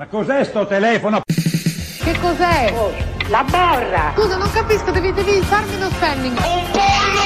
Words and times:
Ma 0.00 0.06
cos'è 0.06 0.44
sto 0.44 0.66
telefono? 0.66 1.20
Che 1.26 2.18
cos'è? 2.20 2.72
La 3.28 3.44
borra! 3.44 4.14
Scusa, 4.16 4.38
non 4.38 4.50
capisco, 4.50 4.90
devi, 4.92 5.12
devi 5.12 5.42
farmi 5.42 5.74
uno 5.74 5.90
spelling. 5.90 6.38
Un 6.38 6.70
pollo! 6.72 7.20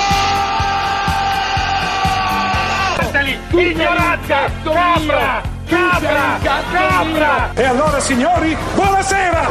Ignoranza! 3.62 4.50
Capra! 4.64 5.41
Capra! 5.69 6.39
Capra! 6.42 7.55
E 7.55 7.62
allora 7.62 8.00
signori, 8.00 8.56
buonasera! 8.75 9.48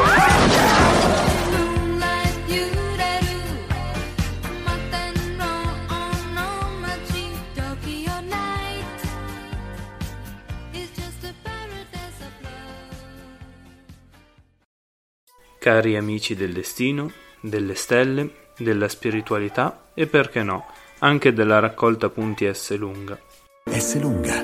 Cari 15.63 15.95
amici 15.95 16.35
del 16.35 16.51
destino, 16.51 17.09
delle 17.39 17.75
stelle, 17.75 18.49
della 18.57 18.89
spiritualità 18.89 19.91
e 19.93 20.07
perché 20.07 20.43
no, 20.43 20.65
anche 20.99 21.31
della 21.31 21.59
raccolta 21.59 22.09
punti 22.09 22.53
S 22.53 22.75
lunga. 22.75 23.17
S 23.69 23.97
lunga. 23.97 24.43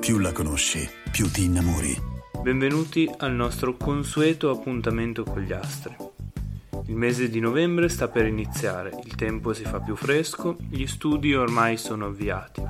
Più 0.00 0.16
la 0.16 0.32
conosci, 0.32 0.88
più 1.12 1.30
ti 1.30 1.44
innamori. 1.44 1.94
Benvenuti 2.40 3.06
al 3.18 3.32
nostro 3.32 3.76
consueto 3.76 4.48
appuntamento 4.48 5.24
con 5.24 5.42
gli 5.42 5.52
astri. 5.52 5.94
Il 6.86 6.96
mese 6.96 7.28
di 7.28 7.40
novembre 7.40 7.90
sta 7.90 8.08
per 8.08 8.24
iniziare, 8.24 8.98
il 9.04 9.16
tempo 9.16 9.52
si 9.52 9.64
fa 9.64 9.80
più 9.80 9.96
fresco, 9.96 10.56
gli 10.70 10.86
studi 10.86 11.34
ormai 11.34 11.76
sono 11.76 12.06
avviati. 12.06 12.62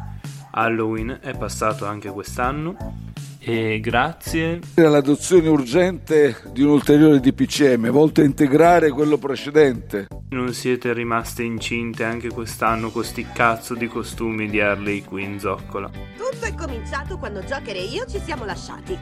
Halloween 0.51 1.21
è 1.23 1.37
passato 1.37 1.87
anche 1.87 2.11
quest'anno 2.11 3.13
e 3.47 3.79
grazie 3.79 4.61
all'adozione 4.77 5.49
urgente 5.49 6.41
di 6.51 6.63
un 6.63 6.71
ulteriore 6.71 7.21
DPCM 7.21 7.91
volto 7.91 8.23
a 8.23 8.25
integrare 8.25 8.89
quello 8.89 9.19
precedente. 9.19 10.07
Non 10.31 10.55
siete 10.55 10.95
rimaste 10.95 11.43
incinte 11.43 12.05
anche 12.05 12.29
quest'anno 12.29 12.91
con 12.91 13.05
sti 13.05 13.27
cazzo 13.35 13.75
di 13.75 13.87
costumi 13.87 14.49
di 14.49 14.61
Harley 14.61 15.03
Quinn 15.03 15.37
zoccola. 15.37 15.91
Tutto 16.17 16.47
è 16.47 16.55
cominciato 16.55 17.19
quando 17.19 17.43
Joker 17.43 17.77
e 17.77 17.85
io 17.85 18.07
ci 18.07 18.19
siamo 18.19 18.47
lasciati. 18.47 18.99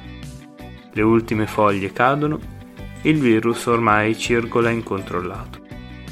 Le 0.93 1.03
ultime 1.03 1.47
foglie 1.47 1.93
cadono, 1.93 2.41
il 3.03 3.21
virus 3.21 3.67
ormai 3.67 4.19
circola 4.19 4.71
incontrollato. 4.71 5.61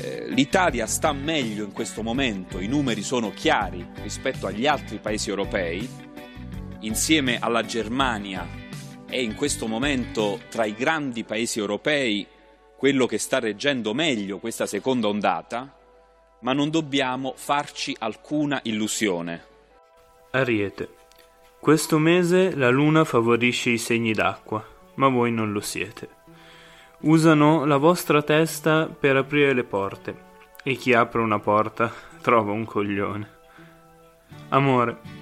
Eh, 0.00 0.28
L'Italia 0.28 0.86
sta 0.86 1.12
meglio 1.12 1.64
in 1.64 1.72
questo 1.72 2.02
momento, 2.02 2.60
i 2.60 2.68
numeri 2.68 3.02
sono 3.02 3.32
chiari 3.34 3.84
rispetto 4.02 4.46
agli 4.46 4.66
altri 4.66 4.98
paesi 4.98 5.28
europei 5.30 6.08
insieme 6.80 7.38
alla 7.38 7.64
Germania 7.64 8.46
è 9.06 9.16
in 9.16 9.34
questo 9.34 9.66
momento 9.66 10.40
tra 10.48 10.64
i 10.64 10.74
grandi 10.74 11.24
paesi 11.24 11.58
europei 11.58 12.26
quello 12.76 13.06
che 13.06 13.18
sta 13.18 13.38
reggendo 13.38 13.92
meglio 13.92 14.38
questa 14.38 14.66
seconda 14.66 15.08
ondata, 15.08 15.76
ma 16.40 16.52
non 16.52 16.70
dobbiamo 16.70 17.34
farci 17.36 17.94
alcuna 17.98 18.60
illusione. 18.62 19.44
Ariete. 20.30 20.94
Questo 21.58 21.98
mese 21.98 22.56
la 22.56 22.70
luna 22.70 23.04
favorisce 23.04 23.70
i 23.70 23.78
segni 23.78 24.12
d'acqua, 24.12 24.64
ma 24.94 25.08
voi 25.08 25.30
non 25.30 25.52
lo 25.52 25.60
siete. 25.60 26.08
Usano 27.00 27.66
la 27.66 27.76
vostra 27.76 28.22
testa 28.22 28.86
per 28.86 29.16
aprire 29.16 29.52
le 29.52 29.64
porte 29.64 30.28
e 30.62 30.76
chi 30.76 30.94
apre 30.94 31.20
una 31.20 31.38
porta 31.38 31.92
trova 32.22 32.52
un 32.52 32.64
coglione. 32.64 33.38
Amore. 34.50 35.19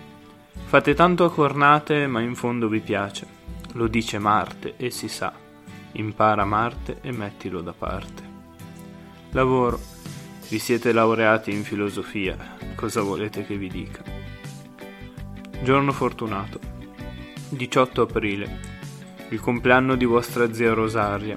Fate 0.65 0.95
tanto 0.95 1.25
a 1.25 1.31
cornate, 1.31 2.07
ma 2.07 2.21
in 2.21 2.35
fondo 2.35 2.69
vi 2.69 2.81
piace. 2.81 3.27
Lo 3.73 3.87
dice 3.87 4.19
Marte 4.19 4.75
e 4.77 4.91
si 4.91 5.09
sa. 5.09 5.33
Impara 5.93 6.45
Marte 6.45 6.99
e 7.01 7.13
mettilo 7.13 7.61
da 7.61 7.73
parte. 7.73 8.23
Lavoro. 9.31 9.79
Vi 10.49 10.59
siete 10.59 10.93
laureati 10.93 11.51
in 11.51 11.63
filosofia. 11.63 12.57
Cosa 12.75 13.03
volete 13.03 13.45
che 13.45 13.57
vi 13.57 13.69
dica? 13.69 14.03
Giorno 15.63 15.93
fortunato. 15.93 16.59
18 17.51 18.03
aprile. 18.03 18.61
Il 19.31 19.41
compleanno 19.41 19.97
di 19.97 20.05
vostra 20.05 20.53
zia 20.53 20.73
Rosaria. 20.73 21.37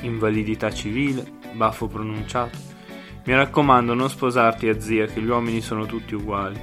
Invalidità 0.00 0.72
civile, 0.72 1.24
baffo 1.52 1.86
pronunciato. 1.86 2.58
Mi 3.24 3.34
raccomando, 3.34 3.94
non 3.94 4.10
sposarti 4.10 4.68
a 4.68 4.80
zia, 4.80 5.06
che 5.06 5.20
gli 5.20 5.28
uomini 5.28 5.60
sono 5.60 5.86
tutti 5.86 6.14
uguali. 6.14 6.60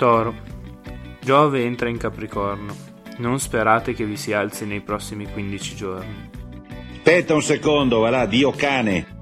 Toro. 0.00 0.34
Giove 1.20 1.62
entra 1.62 1.90
in 1.90 1.98
Capricorno. 1.98 2.74
Non 3.18 3.38
sperate 3.38 3.92
che 3.92 4.06
vi 4.06 4.16
si 4.16 4.32
alzi 4.32 4.64
nei 4.64 4.80
prossimi 4.80 5.30
15 5.30 5.76
giorni. 5.76 6.30
Aspetta 6.94 7.34
un 7.34 7.42
secondo, 7.42 7.98
va 7.98 8.08
là, 8.08 8.24
Dio 8.24 8.50
cane. 8.50 9.18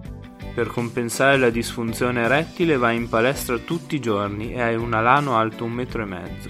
Per 0.55 0.69
compensare 0.69 1.37
la 1.37 1.51
disfunzione 1.51 2.23
erettile 2.23 2.77
vai 2.77 2.95
in 2.95 3.09
palestra 3.09 3.59
tutti 3.59 3.97
i 3.97 4.01
giorni 4.01 4.53
e 4.53 4.63
hai 4.63 4.77
un 4.77 4.95
alano 4.95 5.37
alto 5.37 5.65
un 5.65 5.73
metro 5.73 6.03
e 6.03 6.07
mezzo. 6.07 6.49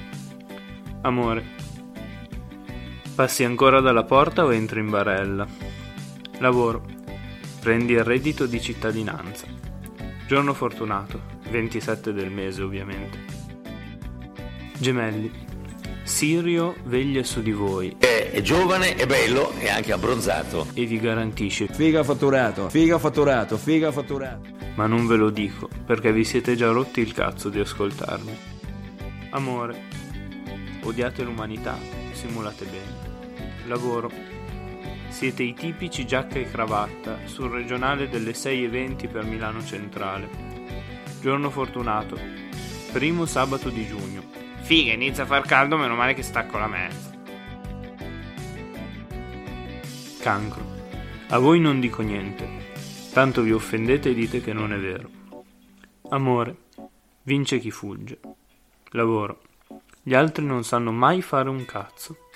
Amore. 1.00 1.46
Passi 3.14 3.44
ancora 3.44 3.80
dalla 3.80 4.04
porta 4.04 4.44
o 4.44 4.52
entri 4.52 4.80
in 4.80 4.90
barella? 4.90 5.46
Lavoro. 6.40 6.84
Prendi 7.62 7.94
il 7.94 8.04
reddito 8.04 8.44
di 8.44 8.60
cittadinanza. 8.60 9.46
Giorno 10.26 10.52
fortunato, 10.52 11.18
27 11.48 12.12
del 12.12 12.30
mese 12.30 12.60
ovviamente. 12.60 13.27
Gemelli. 14.78 15.46
Sirio 16.04 16.76
veglia 16.84 17.22
su 17.24 17.42
di 17.42 17.52
voi. 17.52 17.96
È, 17.98 18.30
è, 18.32 18.40
giovane, 18.40 18.94
è 18.94 19.06
bello 19.06 19.52
e 19.58 19.68
anche 19.68 19.92
abbronzato. 19.92 20.68
E 20.72 20.86
vi 20.86 20.98
garantisce 21.00 21.66
figa 21.66 22.02
fatturato, 22.04 22.68
figa 22.70 22.98
fatturato, 22.98 23.58
figa 23.58 23.92
fatturato. 23.92 24.48
Ma 24.76 24.86
non 24.86 25.06
ve 25.06 25.16
lo 25.16 25.30
dico, 25.30 25.68
perché 25.84 26.12
vi 26.12 26.24
siete 26.24 26.54
già 26.54 26.70
rotti 26.70 27.00
il 27.00 27.12
cazzo 27.12 27.48
di 27.48 27.58
ascoltarmi. 27.58 28.38
Amore. 29.30 29.82
Odiate 30.82 31.24
l'umanità, 31.24 31.76
simulate 32.12 32.64
bene. 32.64 33.66
Lavoro. 33.66 34.10
Siete 35.08 35.42
i 35.42 35.54
tipici 35.54 36.06
giacca 36.06 36.38
e 36.38 36.48
cravatta 36.48 37.18
sul 37.24 37.50
regionale 37.50 38.08
delle 38.08 38.32
6.20 38.32 39.10
per 39.10 39.24
Milano 39.24 39.64
Centrale. 39.64 40.28
Giorno 41.20 41.50
fortunato. 41.50 42.16
Primo 42.92 43.26
sabato 43.26 43.68
di 43.68 43.86
giugno. 43.86 44.37
Figa, 44.68 44.92
inizia 44.92 45.22
a 45.22 45.26
far 45.26 45.46
caldo, 45.46 45.78
meno 45.78 45.94
male 45.94 46.12
che 46.12 46.22
stacco 46.22 46.58
la 46.58 46.66
mezza. 46.66 47.10
Cancro. 50.20 50.62
A 51.30 51.38
voi 51.38 51.58
non 51.58 51.80
dico 51.80 52.02
niente, 52.02 52.46
tanto 53.14 53.40
vi 53.40 53.52
offendete 53.52 54.10
e 54.10 54.14
dite 54.14 54.42
che 54.42 54.52
non 54.52 54.74
è 54.74 54.78
vero. 54.78 55.08
Amore. 56.10 56.54
Vince 57.22 57.58
chi 57.60 57.70
fugge. 57.70 58.20
Lavoro. 58.90 59.40
Gli 60.02 60.12
altri 60.12 60.44
non 60.44 60.62
sanno 60.64 60.92
mai 60.92 61.22
fare 61.22 61.48
un 61.48 61.64
cazzo. 61.64 62.28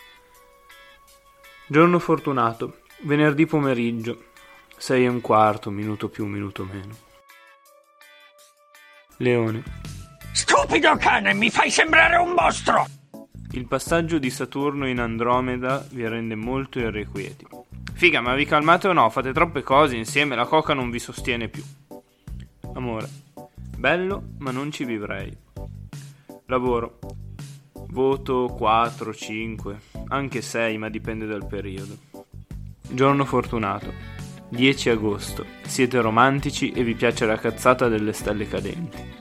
Giorno 1.67 1.99
fortunato. 1.99 2.79
Venerdì 3.02 3.44
pomeriggio. 3.44 4.29
Sei 4.79 5.05
e 5.05 5.08
un 5.08 5.20
quarto, 5.20 5.69
minuto 5.69 6.08
più, 6.08 6.25
minuto 6.25 6.64
meno. 6.64 6.96
Leone. 9.19 9.92
Stupido 10.32 10.96
cane, 10.96 11.34
mi 11.34 11.50
fai 11.50 11.70
sembrare 11.70 12.17
un 12.17 12.32
mostro! 12.32 12.87
Il 13.50 13.67
passaggio 13.67 14.19
di 14.19 14.31
Saturno 14.31 14.88
in 14.88 14.99
Andromeda 14.99 15.84
vi 15.90 16.08
rende 16.08 16.34
molto 16.37 16.79
irrequieti. 16.79 17.46
Figa, 17.93 18.23
ma 18.23 18.34
vi 18.34 18.46
calmate 18.46 18.88
o 18.88 18.94
no? 18.94 19.11
Fate 19.11 19.32
troppe 19.32 19.62
cose 19.62 19.94
insieme, 19.94 20.34
la 20.34 20.46
coca 20.46 20.73
non 20.73 20.90
vi 20.90 20.99
sostiene 20.99 21.49
più. 21.49 21.62
Amore. 22.73 23.08
Bello, 23.76 24.23
ma 24.38 24.50
non 24.50 24.73
ci 24.73 24.84
vivrei. 24.84 25.37
Lavoro. 26.46 26.99
Voto 27.88 28.46
4, 28.56 29.12
5, 29.12 29.81
anche 30.08 30.40
6, 30.40 30.79
ma 30.79 30.88
dipende 30.88 31.26
dal 31.26 31.46
periodo. 31.46 31.94
Giorno 32.88 33.26
fortunato. 33.26 33.93
10 34.49 34.88
agosto. 34.88 35.44
Siete 35.67 36.00
romantici 36.00 36.73
e 36.73 36.82
vi 36.84 36.94
piace 36.94 37.26
la 37.26 37.37
cazzata 37.37 37.88
delle 37.88 38.14
stelle 38.14 38.49
cadenti. 38.49 39.20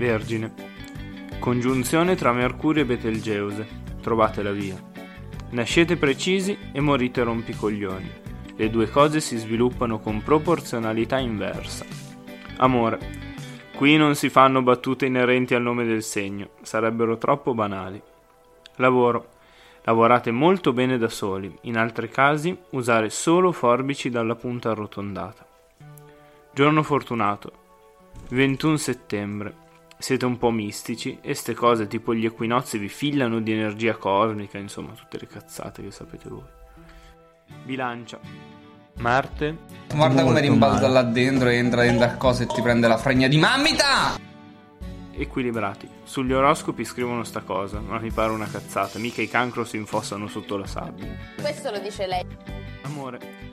Vergine. 0.00 0.50
Congiunzione 1.38 2.14
tra 2.14 2.32
Mercurio 2.32 2.84
e 2.84 2.86
Betelgeuse. 2.86 3.66
Trovate 4.00 4.42
la 4.42 4.50
via. 4.50 4.74
Nascete 5.50 5.98
precisi 5.98 6.56
e 6.72 6.80
morite 6.80 7.22
rompicoglioni. 7.22 8.10
Le 8.56 8.70
due 8.70 8.88
cose 8.88 9.20
si 9.20 9.36
sviluppano 9.36 9.98
con 9.98 10.22
proporzionalità 10.22 11.18
inversa. 11.18 11.84
Amore. 12.56 13.18
Qui 13.76 13.98
non 13.98 14.14
si 14.14 14.30
fanno 14.30 14.62
battute 14.62 15.04
inerenti 15.04 15.54
al 15.54 15.62
nome 15.62 15.84
del 15.84 16.02
segno, 16.02 16.48
sarebbero 16.62 17.18
troppo 17.18 17.52
banali. 17.52 18.00
Lavoro. 18.76 19.28
Lavorate 19.82 20.30
molto 20.30 20.72
bene 20.72 20.96
da 20.96 21.08
soli, 21.08 21.54
in 21.62 21.76
altri 21.76 22.08
casi 22.08 22.56
usare 22.70 23.10
solo 23.10 23.52
forbici 23.52 24.08
dalla 24.08 24.34
punta 24.34 24.70
arrotondata. 24.70 25.46
Giorno 26.52 26.82
fortunato. 26.82 27.52
21 28.30 28.76
settembre. 28.76 29.59
Siete 30.00 30.24
un 30.24 30.38
po' 30.38 30.50
mistici 30.50 31.18
e 31.20 31.34
ste 31.34 31.52
cose 31.52 31.86
tipo 31.86 32.14
gli 32.14 32.24
equinozi 32.24 32.78
vi 32.78 32.88
fillano 32.88 33.38
di 33.40 33.52
energia 33.52 33.96
cosmica, 33.96 34.56
insomma 34.56 34.94
tutte 34.94 35.18
le 35.18 35.26
cazzate 35.26 35.82
che 35.82 35.90
sapete 35.90 36.26
voi. 36.30 36.48
Bilancia. 37.64 38.18
Marte. 38.96 39.58
Guarda 39.94 40.22
come 40.22 40.40
rimbalza 40.40 40.88
là 40.88 41.02
dentro 41.02 41.50
e 41.50 41.56
entra 41.56 41.82
dentro 41.82 42.06
a 42.06 42.14
cose 42.14 42.44
e 42.44 42.46
ti 42.46 42.62
prende 42.62 42.88
la 42.88 42.96
fregna 42.96 43.28
di 43.28 43.36
mammita! 43.36 44.18
Equilibrati. 45.12 45.86
Sugli 46.02 46.32
oroscopi 46.32 46.86
scrivono 46.86 47.22
sta 47.22 47.40
cosa, 47.40 47.78
ma 47.80 47.98
mi 47.98 48.10
pare 48.10 48.32
una 48.32 48.48
cazzata. 48.48 48.98
Mica 48.98 49.20
i 49.20 49.28
cancro 49.28 49.66
si 49.66 49.76
infossano 49.76 50.28
sotto 50.28 50.56
la 50.56 50.66
sabbia. 50.66 51.14
Questo 51.38 51.70
lo 51.70 51.78
dice 51.78 52.06
lei. 52.06 52.24
Amore. 52.84 53.49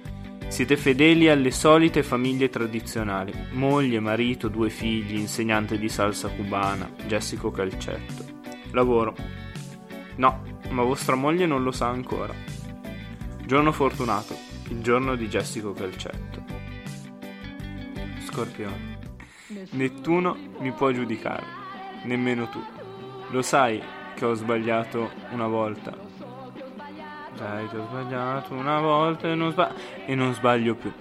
Siete 0.50 0.78
fedeli 0.78 1.30
alle 1.30 1.52
solite 1.52 2.02
famiglie 2.02 2.50
tradizionali. 2.50 3.32
Moglie, 3.52 4.00
marito, 4.00 4.48
due 4.48 4.70
figli, 4.70 5.18
insegnante 5.18 5.78
di 5.78 5.90
salsa 5.90 6.30
cubana, 6.30 6.90
Jessico 7.06 7.52
Calcetto. 7.52 8.26
Lavoro. 8.72 9.14
No, 10.16 10.42
ma 10.70 10.84
vostra 10.84 11.16
moglie 11.16 11.46
non 11.46 11.64
lo 11.64 11.72
sa 11.72 11.88
ancora. 11.88 12.34
Giorno 13.46 13.72
fortunato. 13.72 14.36
Il 14.70 14.82
giorno 14.82 15.16
di 15.16 15.28
Jessico 15.28 15.74
Calcetto. 15.74 16.44
Scorpione. 18.26 18.98
Nettuno 19.72 20.36
mi 20.60 20.72
può 20.72 20.92
giudicare, 20.92 21.44
nemmeno 22.04 22.50
tu. 22.50 22.62
Lo 23.30 23.42
sai 23.42 23.82
che 24.16 24.26
ho 24.26 24.34
sbagliato 24.34 25.12
una 25.32 25.48
volta. 25.48 26.07
Sai 27.38 27.70
che 27.70 27.78
ho 27.78 27.88
sbagliato 27.88 28.54
una 28.54 28.80
volta 28.80 29.30
e 29.30 29.36
non, 29.36 29.52
sba- 29.52 29.74
e 30.06 30.16
non 30.16 30.34
sbaglio 30.34 30.76
più. 30.76 30.92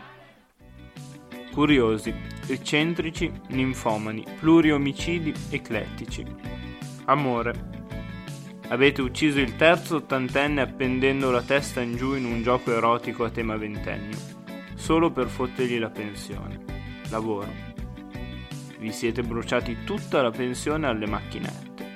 Curiosi, 1.50 2.14
eccentrici, 2.46 3.32
ninfomani, 3.48 4.24
pluriomicidi, 4.38 5.32
eclettici. 5.50 6.24
Amore. 7.06 7.74
Avete 8.68 9.00
ucciso 9.00 9.40
il 9.40 9.56
terzo 9.56 9.96
ottantenne 9.96 10.60
appendendo 10.60 11.30
la 11.30 11.42
testa 11.42 11.80
in 11.80 11.96
giù 11.96 12.14
in 12.14 12.26
un 12.26 12.42
gioco 12.42 12.72
erotico 12.72 13.24
a 13.24 13.30
tema 13.30 13.56
ventennio, 13.56 14.18
solo 14.74 15.10
per 15.10 15.28
fottergli 15.28 15.78
la 15.78 15.90
pensione. 15.90 16.64
Lavoro 17.08 17.74
vi 18.78 18.92
siete 18.92 19.22
bruciati 19.22 19.84
tutta 19.84 20.22
la 20.22 20.30
pensione 20.30 20.86
alle 20.86 21.06
macchinette. 21.06 21.94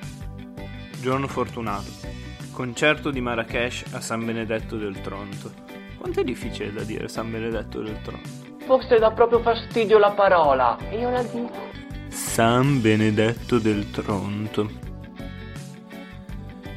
Giorno 1.00 1.28
fortunato. 1.28 2.10
Concerto 2.52 3.11
di 3.11 3.20
Marrakesh 3.20 3.85
a 3.93 4.00
San 4.00 4.25
Benedetto 4.25 4.76
del 4.76 5.00
Tronto. 5.00 5.52
Quanto 5.97 6.20
è 6.20 6.25
difficile 6.25 6.73
da 6.73 6.82
dire 6.82 7.08
San 7.08 7.31
Benedetto 7.31 7.81
del 7.81 8.00
Tronto? 8.02 8.29
Forse 8.67 8.99
dà 8.99 9.11
proprio 9.12 9.41
fastidio 9.41 9.99
la 9.99 10.11
parola. 10.11 10.76
Io 10.93 11.11
la 11.11 11.23
dico. 11.23 11.69
San 12.08 12.81
Benedetto 12.81 13.58
del 13.58 13.91
Tronto. 13.91 14.70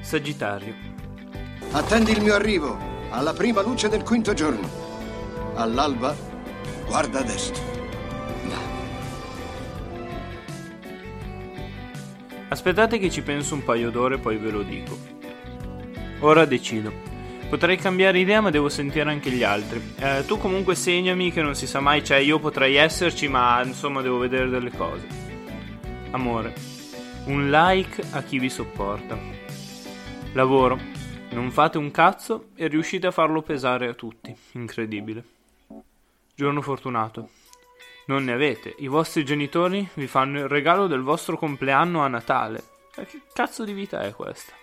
Sagittario. 0.01 0.73
Attendi 1.71 2.11
il 2.11 2.21
mio 2.21 2.35
arrivo, 2.35 2.77
alla 3.09 3.33
prima 3.33 3.61
luce 3.61 3.89
del 3.89 4.03
quinto 4.03 4.33
giorno. 4.33 4.69
All'alba, 5.55 6.15
guarda 6.85 7.19
a 7.19 7.23
destra. 7.23 7.61
Aspettate 12.49 12.99
che 12.99 13.09
ci 13.09 13.23
penso 13.23 13.55
un 13.55 13.63
paio 13.63 13.89
d'ore, 13.89 14.19
poi 14.19 14.37
ve 14.37 14.51
lo 14.51 14.61
dico. 14.61 15.12
Ora 16.23 16.45
decido. 16.45 16.89
Potrei 17.49 17.75
cambiare 17.75 18.17
idea, 18.17 18.39
ma 18.39 18.49
devo 18.49 18.69
sentire 18.69 19.09
anche 19.09 19.29
gli 19.29 19.43
altri. 19.43 19.81
Eh, 19.99 20.23
tu 20.25 20.37
comunque 20.37 20.73
segnami 20.73 21.33
che 21.33 21.41
non 21.41 21.53
si 21.53 21.67
sa 21.67 21.81
mai, 21.81 22.01
cioè 22.01 22.17
io 22.17 22.39
potrei 22.39 22.75
esserci, 22.75 23.27
ma 23.27 23.61
insomma 23.61 24.01
devo 24.01 24.19
vedere 24.19 24.47
delle 24.47 24.71
cose. 24.71 25.05
Amore, 26.11 26.53
un 27.25 27.49
like 27.49 28.01
a 28.11 28.23
chi 28.23 28.39
vi 28.39 28.49
sopporta. 28.49 29.19
Lavoro, 30.31 30.79
non 31.31 31.51
fate 31.51 31.77
un 31.77 31.91
cazzo 31.91 32.51
e 32.55 32.67
riuscite 32.67 33.07
a 33.07 33.11
farlo 33.11 33.41
pesare 33.41 33.89
a 33.89 33.93
tutti. 33.93 34.33
Incredibile. 34.53 35.23
Giorno 36.33 36.61
fortunato. 36.61 37.31
Non 38.05 38.23
ne 38.23 38.31
avete. 38.31 38.73
I 38.77 38.87
vostri 38.87 39.25
genitori 39.25 39.85
vi 39.95 40.07
fanno 40.07 40.39
il 40.39 40.47
regalo 40.47 40.87
del 40.87 41.01
vostro 41.01 41.37
compleanno 41.37 42.01
a 42.01 42.07
Natale. 42.07 42.63
Ma 42.95 43.03
che 43.03 43.21
cazzo 43.33 43.65
di 43.65 43.73
vita 43.73 44.01
è 44.03 44.13
questa? 44.13 44.62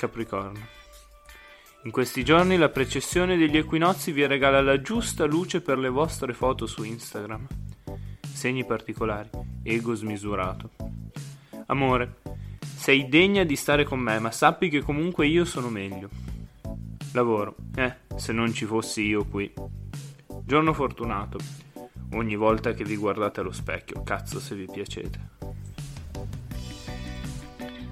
Capricorno. 0.00 0.66
In 1.82 1.90
questi 1.90 2.24
giorni 2.24 2.56
la 2.56 2.70
precessione 2.70 3.36
degli 3.36 3.58
equinozi 3.58 4.12
vi 4.12 4.26
regala 4.26 4.62
la 4.62 4.80
giusta 4.80 5.26
luce 5.26 5.60
per 5.60 5.76
le 5.76 5.90
vostre 5.90 6.32
foto 6.32 6.66
su 6.66 6.84
Instagram. 6.84 7.46
Segni 8.32 8.64
particolari. 8.64 9.28
Ego 9.62 9.94
smisurato. 9.94 10.70
Amore, 11.66 12.20
sei 12.78 13.10
degna 13.10 13.44
di 13.44 13.56
stare 13.56 13.84
con 13.84 13.98
me, 13.98 14.18
ma 14.20 14.30
sappi 14.30 14.70
che 14.70 14.80
comunque 14.80 15.26
io 15.26 15.44
sono 15.44 15.68
meglio. 15.68 16.08
Lavoro. 17.12 17.56
Eh, 17.76 17.94
se 18.16 18.32
non 18.32 18.54
ci 18.54 18.64
fossi 18.64 19.02
io 19.02 19.26
qui. 19.26 19.52
Giorno 20.46 20.72
fortunato 20.72 21.36
ogni 22.14 22.36
volta 22.36 22.72
che 22.72 22.84
vi 22.84 22.96
guardate 22.96 23.40
allo 23.40 23.52
specchio, 23.52 24.02
cazzo 24.02 24.40
se 24.40 24.54
vi 24.54 24.64
piacete. 24.64 25.28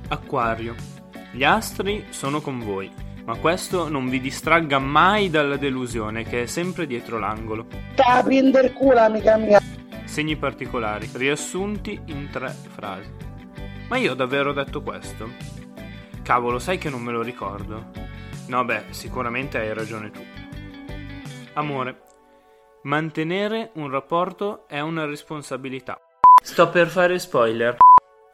Acquario. 0.09 0.98
Gli 1.31 1.45
astri 1.45 2.07
sono 2.11 2.41
con 2.41 2.59
voi, 2.61 2.91
ma 3.25 3.37
questo 3.37 3.89
non 3.89 4.09
vi 4.09 4.21
distragga 4.21 4.79
mai 4.79 5.31
dalla 5.31 5.57
delusione 5.57 6.25
che 6.25 6.43
è 6.43 6.47
sempre 6.47 6.87
dietro 6.87 7.19
l'angolo. 7.19 7.67
Culo, 8.75 9.01
amica 9.01 9.37
mia. 9.37 9.61
Segni 10.05 10.37
particolari, 10.37 11.09
riassunti 11.13 12.01
in 12.07 12.29
tre 12.31 12.49
frasi. 12.49 13.11
Ma 13.89 13.97
io 13.97 14.13
ho 14.13 14.15
davvero 14.15 14.53
detto 14.53 14.83
questo? 14.83 15.29
Cavolo, 16.23 16.59
sai 16.59 16.79
che 16.79 16.91
non 16.91 17.03
me 17.03 17.13
lo 17.13 17.23
ricordo? 17.23 17.91
No, 18.47 18.65
beh, 18.65 18.87
sicuramente 18.91 19.59
hai 19.59 19.75
ragione 19.75 20.11
tu. 20.11 20.25
Amore, 21.55 22.07
Mantenere 22.83 23.73
un 23.75 23.91
rapporto 23.91 24.69
è 24.69 24.79
una 24.79 25.05
responsabilità. 25.05 26.01
Sto 26.41 26.71
per 26.71 26.87
fare 26.87 27.19
spoiler. 27.19 27.77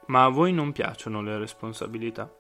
Ma 0.07 0.25
a 0.25 0.29
voi 0.29 0.53
non 0.53 0.71
piacciono 0.71 1.23
le 1.23 1.39
responsabilità. 1.39 2.31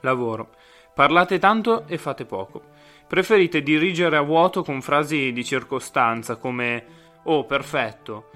Lavoro. 0.00 0.50
Parlate 0.94 1.38
tanto 1.38 1.86
e 1.86 1.98
fate 1.98 2.24
poco. 2.24 2.62
Preferite 3.06 3.62
dirigere 3.62 4.16
a 4.16 4.22
vuoto 4.22 4.62
con 4.62 4.80
frasi 4.80 5.32
di 5.32 5.44
circostanza 5.44 6.36
come 6.36 7.04
Oh, 7.28 7.44
perfetto. 7.44 8.30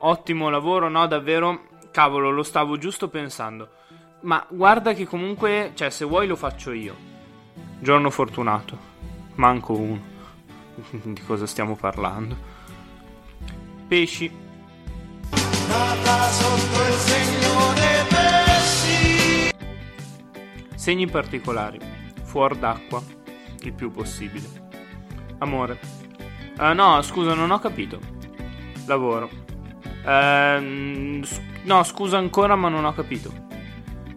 Ottimo 0.00 0.50
lavoro, 0.50 0.88
no, 0.90 1.06
davvero? 1.06 1.68
Cavolo, 1.90 2.30
lo 2.30 2.42
stavo 2.42 2.76
giusto 2.76 3.08
pensando. 3.08 3.70
Ma 4.20 4.44
guarda 4.50 4.92
che 4.92 5.06
comunque, 5.06 5.72
cioè, 5.74 5.88
se 5.88 6.04
vuoi 6.04 6.26
lo 6.26 6.36
faccio 6.36 6.72
io. 6.72 6.94
Giorno 7.78 8.10
fortunato. 8.10 8.92
Manco 9.36 9.72
uno. 9.72 10.02
Di 10.90 11.22
cosa 11.22 11.46
stiamo 11.46 11.74
parlando? 11.74 12.36
Pesci. 13.88 14.30
Nata 15.68 16.28
sotto 16.28 16.86
il 16.86 16.94
segno 16.94 17.33
Segni 20.84 21.06
particolari. 21.06 21.78
Fuor 22.24 22.56
d'acqua. 22.56 23.02
Il 23.62 23.72
più 23.72 23.90
possibile. 23.90 24.46
Amore. 25.38 25.78
Eh, 26.60 26.74
no, 26.74 27.00
scusa, 27.00 27.32
non 27.32 27.50
ho 27.50 27.58
capito. 27.58 27.98
Lavoro. 28.84 29.30
S- 30.02 31.40
no, 31.62 31.82
scusa 31.84 32.18
ancora, 32.18 32.54
ma 32.54 32.68
non 32.68 32.84
ho 32.84 32.92
capito. 32.92 33.32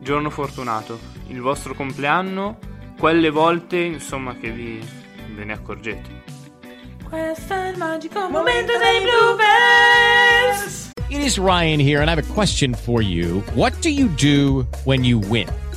Giorno 0.02 0.30
fortunato. 0.30 1.00
Il 1.28 1.40
vostro 1.40 1.74
compleanno. 1.74 2.60
Quelle 3.00 3.30
volte, 3.30 3.78
insomma, 3.78 4.36
che 4.36 4.52
vi 4.52 4.86
ve 5.36 5.46
ne 5.46 5.54
accorgete. 5.54 6.24
Questo 7.08 7.54
è 7.54 7.70
il 7.70 7.78
magico 7.78 8.28
momento 8.28 8.74
dei 8.78 9.00
bluebirds. 9.04 10.90
It 11.08 11.22
is 11.22 11.38
Ryan 11.38 11.80
here, 11.80 12.02
and 12.02 12.10
I 12.10 12.12
have 12.12 12.20
a 12.20 12.34
question 12.34 12.74
for 12.74 13.02
you. 13.02 13.42
What 13.54 13.80
do 13.80 13.88
you 13.88 14.10
do 14.18 14.68
when 14.84 15.06
you 15.06 15.22
win? 15.30 15.48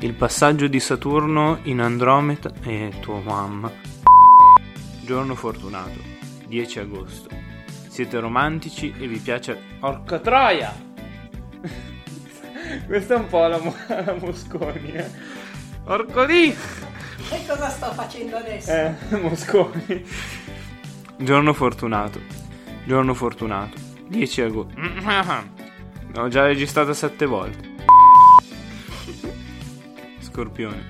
Il 0.00 0.14
passaggio 0.14 0.68
di 0.68 0.78
Saturno 0.78 1.58
in 1.64 1.80
Andromeda 1.80 2.52
e 2.62 2.92
tua 3.00 3.20
mamma. 3.20 3.68
Giorno 5.00 5.34
fortunato, 5.34 5.98
10 6.46 6.78
agosto. 6.78 7.28
Siete 7.88 8.20
romantici 8.20 8.94
e 8.96 9.08
vi 9.08 9.18
piace... 9.18 9.60
Orca 9.80 10.20
troia! 10.20 10.72
Questa 12.86 13.14
è 13.14 13.16
un 13.16 13.26
po' 13.26 13.44
la, 13.48 13.58
Mo- 13.58 13.74
la 13.88 14.14
Mosconi, 14.20 14.92
eh. 14.92 15.10
Orco 15.86 16.26
di! 16.26 16.54
E 17.30 17.44
cosa 17.44 17.68
sto 17.68 17.92
facendo 17.92 18.36
adesso? 18.36 18.70
Eh, 18.70 18.94
Mosconi. 19.20 20.06
Giorno 21.16 21.52
fortunato. 21.52 22.20
Giorno 22.84 23.14
fortunato. 23.14 23.76
10 24.06 24.42
agosto. 24.42 24.74
L'ho 26.14 26.28
già 26.28 26.46
registrata 26.46 26.94
7 26.94 27.26
volte. 27.26 27.67
Scorpione. 30.38 30.84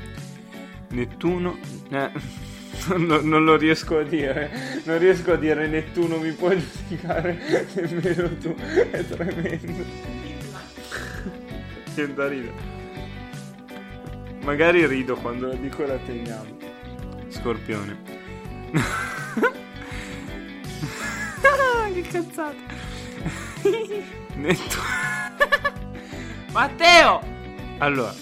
Nettuno. 0.90 1.57
eh, 1.88 2.11
non, 2.88 3.07
lo- 3.07 3.23
non 3.23 3.45
lo 3.45 3.57
riesco 3.57 3.97
a 3.97 4.02
dire. 4.02 4.83
Non 4.85 4.99
riesco 4.99 5.33
a 5.33 5.37
dire 5.37 5.67
Nettuno 5.67 6.19
mi 6.19 6.33
può 6.33 6.52
giudicare. 6.55 7.64
Nemmeno 7.73 8.28
tu. 8.37 8.55
È 8.55 9.05
tremendo. 9.07 9.85
Che 11.95 12.14
da 12.14 12.28
ridere. 12.28 12.52
Magari 14.45 14.87
rido 14.87 15.17
quando 15.17 15.49
la 15.49 15.55
dico 15.55 15.85
la 15.85 15.97
teniamo. 15.97 16.57
Scorpione. 17.28 17.99
che 21.95 22.02
cazzata. 22.02 22.55
Nettuno. 24.35 24.83
Matteo! 26.52 27.21
Allora, 27.78 28.14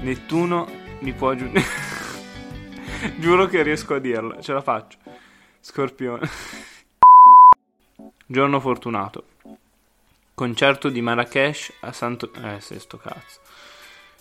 Nettuno 0.00 0.68
mi 1.00 1.12
può 1.12 1.34
giudicare. 1.34 1.86
Giuro 3.18 3.46
che 3.46 3.62
riesco 3.62 3.94
a 3.94 3.98
dirla, 3.98 4.40
ce 4.40 4.52
la 4.52 4.60
faccio. 4.60 4.98
Scorpione. 5.60 6.28
Giorno 8.26 8.60
fortunato. 8.60 9.24
Concerto 10.34 10.88
di 10.88 11.00
Marrakesh 11.00 11.72
a 11.80 11.92
Santo... 11.92 12.30
Eh, 12.34 12.60
se 12.60 12.78
sto 12.78 12.96
cazzo. 12.96 13.40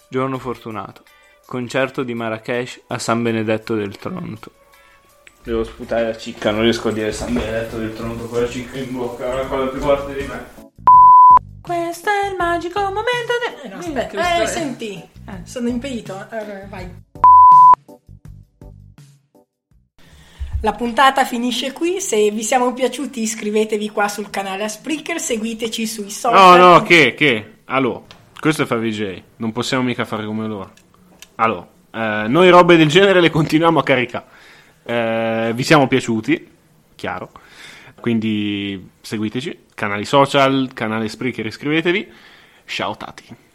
Giorno 0.10 0.40
fortunato. 0.40 1.04
Concerto 1.46 2.04
di 2.04 2.14
Marrakesh 2.14 2.82
a 2.88 2.98
San 2.98 3.22
Benedetto 3.22 3.76
del 3.76 3.98
Tronto. 3.98 4.52
Devo 5.44 5.64
sputare 5.64 6.08
la 6.08 6.18
cicca, 6.18 6.52
non 6.52 6.64
riesco 6.64 6.90
a 6.90 6.92
dire 6.92 7.12
San 7.12 7.34
Benedetto 7.34 7.78
del 7.78 7.94
Tronto 7.94 8.28
con 8.28 8.42
la 8.42 8.50
cicca 8.50 8.80
in 8.80 8.92
bocca, 8.92 9.30
è 9.30 9.34
una 9.34 9.48
cosa 9.48 9.68
più 9.68 9.80
forte 9.80 10.14
di 10.14 10.28
me. 10.28 10.46
Questo 11.62 12.10
è 12.10 12.30
il 12.30 12.36
magico 12.36 12.80
momento 12.80 13.34
del... 13.46 13.66
Eh, 13.66 13.74
no, 13.74 13.78
aspetta, 13.78 14.24
sto- 14.24 14.42
eh, 14.44 14.48
senti, 14.48 15.10
sono 15.48 15.70
impedito. 15.70 16.28
Eh, 16.30 16.68
vai. 16.68 17.06
La 20.62 20.74
puntata 20.74 21.24
finisce 21.24 21.72
qui, 21.72 22.02
se 22.02 22.32
vi 22.32 22.44
siamo 22.44 22.74
piaciuti 22.74 23.22
iscrivetevi 23.22 23.90
qua 23.92 24.08
sul 24.08 24.30
canale 24.30 24.64
a 24.64 24.68
Spreaker, 24.68 25.20
seguiteci 25.20 25.86
sui 25.86 26.06
No, 26.06 26.10
social. 26.10 26.60
no, 26.60 26.82
che, 26.82 27.14
che? 27.14 27.54
Allora, 27.66 28.02
questo 28.40 28.64
è 28.64 28.66
fa 28.66 28.76
VJ, 28.76 29.22
non 29.38 29.52
possiamo 29.52 29.84
mica 29.84 30.04
fare 30.04 30.26
come 30.26 30.48
loro. 30.48 30.72
Allora, 31.36 31.68
eh, 31.92 32.28
noi 32.28 32.50
robe 32.50 32.76
del 32.76 32.88
genere 32.88 33.22
le 33.22 33.30
continuiamo 33.30 33.80
a 33.80 33.84
caricare. 33.84 34.26
Eh, 34.84 35.52
vi 35.54 35.64
siamo 35.64 35.88
piaciuti, 35.88 36.50
chiaro. 36.96 37.32
Quindi 38.02 38.90
seguiteci, 39.00 39.66
canali 39.76 40.06
social, 40.06 40.72
canale 40.74 41.08
Spreaker, 41.08 41.46
iscrivetevi. 41.46 42.12
Ciao 42.66 42.98
tati. 42.98 43.46